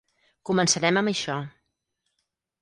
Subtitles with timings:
[0.49, 1.37] Començarem amb això.